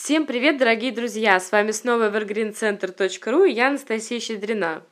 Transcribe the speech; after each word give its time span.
Всем 0.00 0.26
привет, 0.26 0.58
дорогие 0.58 0.92
друзья! 0.92 1.40
С 1.40 1.50
вами 1.50 1.72
снова 1.72 2.08
evergreencenter.ru 2.08 3.48
и 3.48 3.52
я 3.52 3.66
Анастасия 3.66 4.20
Щедрина. 4.20 4.84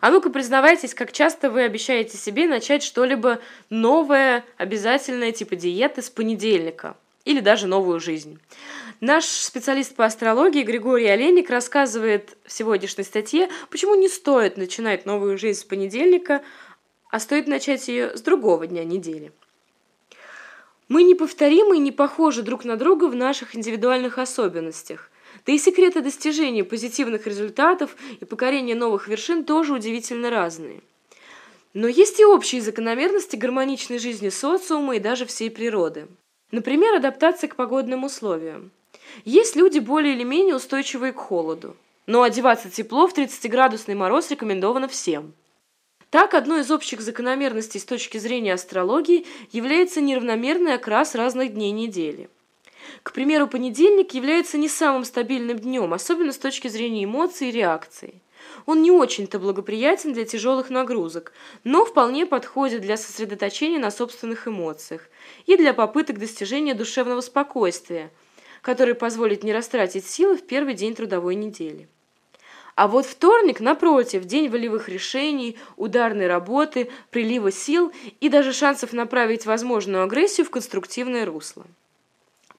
А 0.00 0.10
ну-ка 0.12 0.30
признавайтесь, 0.30 0.94
как 0.94 1.10
часто 1.10 1.50
вы 1.50 1.64
обещаете 1.64 2.16
себе 2.16 2.46
начать 2.46 2.84
что-либо 2.84 3.40
новое, 3.70 4.44
обязательное, 4.56 5.32
типа 5.32 5.56
диеты 5.56 6.00
с 6.00 6.08
понедельника 6.08 6.96
или 7.24 7.40
даже 7.40 7.66
новую 7.66 7.98
жизнь. 7.98 8.38
Наш 9.00 9.24
специалист 9.24 9.96
по 9.96 10.04
астрологии 10.04 10.62
Григорий 10.62 11.08
Олейник 11.08 11.50
рассказывает 11.50 12.36
в 12.46 12.52
сегодняшней 12.52 13.04
статье, 13.04 13.48
почему 13.68 13.96
не 13.96 14.08
стоит 14.08 14.56
начинать 14.56 15.06
новую 15.06 15.38
жизнь 15.38 15.58
с 15.58 15.64
понедельника, 15.64 16.40
а 17.10 17.18
стоит 17.18 17.48
начать 17.48 17.88
ее 17.88 18.16
с 18.16 18.22
другого 18.22 18.68
дня 18.68 18.84
недели. 18.84 19.32
Мы 20.88 21.02
неповторимы 21.04 21.76
и 21.76 21.80
не 21.80 21.92
похожи 21.92 22.42
друг 22.42 22.64
на 22.64 22.76
друга 22.76 23.06
в 23.06 23.14
наших 23.14 23.56
индивидуальных 23.56 24.18
особенностях. 24.18 25.10
Да 25.46 25.52
и 25.52 25.58
секреты 25.58 26.00
достижения 26.00 26.64
позитивных 26.64 27.26
результатов 27.26 27.96
и 28.20 28.24
покорения 28.24 28.74
новых 28.74 29.08
вершин 29.08 29.44
тоже 29.44 29.72
удивительно 29.74 30.30
разные. 30.30 30.80
Но 31.74 31.88
есть 31.88 32.20
и 32.20 32.24
общие 32.24 32.60
закономерности 32.60 33.36
гармоничной 33.36 33.98
жизни 33.98 34.28
социума 34.28 34.96
и 34.96 35.00
даже 35.00 35.24
всей 35.24 35.50
природы. 35.50 36.06
Например, 36.50 36.94
адаптация 36.94 37.48
к 37.48 37.56
погодным 37.56 38.04
условиям. 38.04 38.70
Есть 39.24 39.56
люди 39.56 39.78
более 39.78 40.14
или 40.14 40.22
менее 40.22 40.56
устойчивые 40.56 41.12
к 41.12 41.16
холоду. 41.16 41.76
Но 42.06 42.22
одеваться 42.22 42.68
тепло 42.68 43.06
в 43.06 43.16
30-градусный 43.16 43.94
мороз 43.94 44.30
рекомендовано 44.30 44.88
всем. 44.88 45.32
Так, 46.12 46.34
одной 46.34 46.60
из 46.60 46.70
общих 46.70 47.00
закономерностей 47.00 47.80
с 47.80 47.86
точки 47.86 48.18
зрения 48.18 48.52
астрологии 48.52 49.24
является 49.50 50.02
неравномерный 50.02 50.74
окрас 50.74 51.14
разных 51.14 51.54
дней 51.54 51.70
недели. 51.70 52.28
К 53.02 53.14
примеру, 53.14 53.48
понедельник 53.48 54.12
является 54.12 54.58
не 54.58 54.68
самым 54.68 55.06
стабильным 55.06 55.58
днем, 55.58 55.94
особенно 55.94 56.32
с 56.32 56.36
точки 56.36 56.68
зрения 56.68 57.04
эмоций 57.04 57.48
и 57.48 57.50
реакций. 57.50 58.20
Он 58.66 58.82
не 58.82 58.90
очень-то 58.90 59.38
благоприятен 59.38 60.12
для 60.12 60.26
тяжелых 60.26 60.68
нагрузок, 60.68 61.32
но 61.64 61.86
вполне 61.86 62.26
подходит 62.26 62.82
для 62.82 62.98
сосредоточения 62.98 63.78
на 63.78 63.90
собственных 63.90 64.46
эмоциях 64.46 65.08
и 65.46 65.56
для 65.56 65.72
попыток 65.72 66.18
достижения 66.18 66.74
душевного 66.74 67.22
спокойствия, 67.22 68.10
который 68.60 68.94
позволит 68.94 69.44
не 69.44 69.54
растратить 69.54 70.04
силы 70.04 70.36
в 70.36 70.46
первый 70.46 70.74
день 70.74 70.94
трудовой 70.94 71.36
недели. 71.36 71.88
А 72.82 72.88
вот 72.88 73.06
вторник, 73.06 73.60
напротив, 73.60 74.24
день 74.24 74.48
волевых 74.48 74.88
решений, 74.88 75.56
ударной 75.76 76.26
работы, 76.26 76.90
прилива 77.10 77.52
сил 77.52 77.92
и 78.18 78.28
даже 78.28 78.52
шансов 78.52 78.92
направить 78.92 79.46
возможную 79.46 80.02
агрессию 80.02 80.44
в 80.44 80.50
конструктивное 80.50 81.24
русло. 81.24 81.64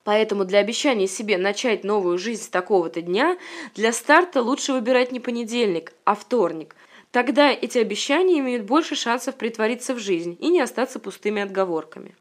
Поэтому 0.05 0.45
для 0.45 0.59
обещания 0.59 1.07
себе 1.07 1.37
начать 1.37 1.83
новую 1.83 2.17
жизнь 2.17 2.43
с 2.43 2.47
такого-то 2.47 3.01
дня, 3.01 3.37
для 3.75 3.91
старта 3.91 4.41
лучше 4.41 4.71
выбирать 4.71 5.11
не 5.11 5.19
понедельник, 5.19 5.91
а 6.05 6.15
вторник. 6.15 6.73
Тогда 7.11 7.51
эти 7.51 7.79
обещания 7.79 8.39
имеют 8.39 8.63
больше 8.63 8.95
шансов 8.95 9.35
притвориться 9.35 9.93
в 9.93 9.99
жизнь 9.99 10.37
и 10.39 10.47
не 10.47 10.61
остаться 10.61 11.01
пустыми 11.01 11.41
отговорками. 11.41 12.15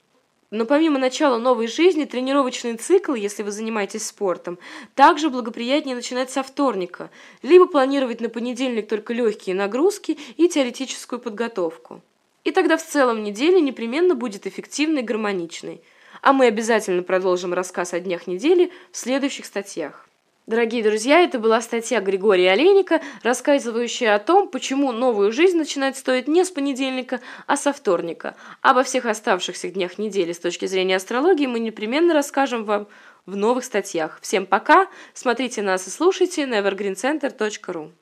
Но 0.53 0.67
помимо 0.67 0.99
начала 0.99 1.39
новой 1.39 1.67
жизни, 1.67 2.05
тренировочный 2.05 2.77
цикл, 2.77 3.15
если 3.15 3.43
вы 3.43 3.51
занимаетесь 3.51 4.07
спортом, 4.07 4.59
также 4.95 5.31
благоприятнее 5.31 5.97
начинать 5.97 6.31
со 6.31 6.43
вторника, 6.43 7.11
либо 7.41 7.67
планировать 7.67 8.21
на 8.21 8.29
понедельник 8.29 8.87
только 8.87 9.15
легкие 9.15 9.57
нагрузки 9.57 10.19
и 10.37 10.49
теоретическую 10.49 11.21
подготовку. 11.21 12.03
И 12.45 12.51
тогда 12.51 12.77
в 12.77 12.85
целом 12.85 13.25
неделя 13.25 13.61
непременно 13.61 14.15
будет 14.15 14.47
эффективной 14.47 15.01
и 15.01 15.05
гармоничной. 15.05 15.81
А 16.21 16.35
мы 16.35 16.49
обязательно 16.49 17.03
продолжим 17.03 17.55
рассказ 17.55 17.95
о 17.95 18.01
днях 18.01 18.27
недели 18.27 18.71
в 18.91 18.99
следующих 18.99 19.47
статьях. 19.47 20.07
Дорогие 20.49 20.83
друзья, 20.83 21.21
это 21.21 21.39
была 21.39 21.61
статья 21.61 22.01
Григория 22.01 22.51
Олейника, 22.51 23.01
рассказывающая 23.23 24.13
о 24.17 24.19
том, 24.19 24.49
почему 24.49 24.91
новую 24.91 25.31
жизнь 25.31 25.57
начинать 25.57 25.97
стоит 25.97 26.27
не 26.27 26.45
с 26.45 26.51
понедельника, 26.51 27.21
а 27.47 27.57
со 27.57 27.73
вторника. 27.73 28.35
Обо 28.61 28.83
всех 28.83 29.07
оставшихся 29.07 29.69
днях 29.69 29.99
недели 29.99 30.33
с 30.33 30.41
точки 30.41 30.67
зрения 30.67 30.97
астрологии 30.97 31.47
мы 31.47 31.61
непременно 31.61 32.13
расскажем 32.13 32.65
вам 32.65 32.89
в 33.25 33.37
новых 33.37 33.63
статьях. 33.63 34.19
Всем 34.21 34.45
пока, 34.47 34.89
смотрите 35.15 35.63
нас 35.63 35.87
и 35.87 35.91
слушайте 35.91 36.45
на 36.47 36.59
evergreencenter.ru. 36.59 37.93